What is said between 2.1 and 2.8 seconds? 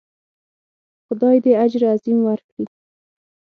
ورکړي.